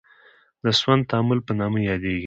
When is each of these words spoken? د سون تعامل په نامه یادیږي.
د 0.63 0.65
سون 0.79 0.99
تعامل 1.09 1.39
په 1.47 1.51
نامه 1.59 1.79
یادیږي. 1.89 2.19